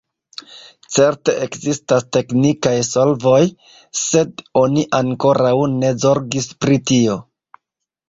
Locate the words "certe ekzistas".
0.95-2.07